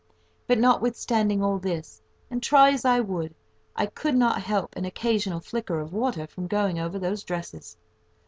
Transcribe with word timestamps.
But, 0.47 0.57
notwithstanding 0.57 1.43
all 1.43 1.59
this, 1.59 2.01
and 2.31 2.41
try 2.41 2.71
as 2.71 2.85
I 2.85 3.01
would, 3.01 3.35
I 3.75 3.85
could 3.85 4.15
not 4.15 4.41
help 4.41 4.75
an 4.75 4.83
occasional 4.85 5.41
flicker 5.41 5.79
of 5.79 5.93
water 5.93 6.25
from 6.25 6.47
going 6.47 6.79
over 6.79 6.97
those 6.97 7.23
dresses. 7.23 7.77